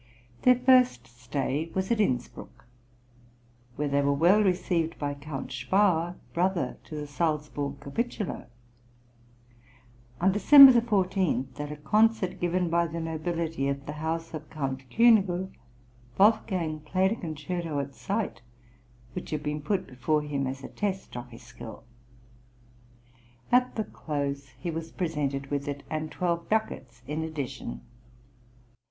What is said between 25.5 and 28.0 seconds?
with it, and twelve ducats in addition.